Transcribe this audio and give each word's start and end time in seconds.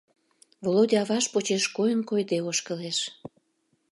Володя 0.63 0.97
аваж 1.03 1.25
почеш 1.33 1.63
койын-койде 1.75 2.37
ошкылеш. 2.49 2.99